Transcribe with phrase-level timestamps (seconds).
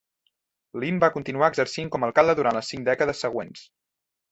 [0.83, 3.71] Linn va continuar exercint com a alcalde durant les cinc dècades següents.